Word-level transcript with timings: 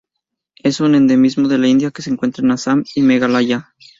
Es 0.57 0.79
un 0.81 0.95
endemismo 0.95 1.47
de 1.47 1.59
la 1.59 1.67
India 1.67 1.91
que 1.91 2.01
se 2.01 2.09
encuentra 2.09 2.43
en 2.43 2.49
Assam 2.49 2.83
y 2.95 3.03
Meghalaya. 3.03 3.75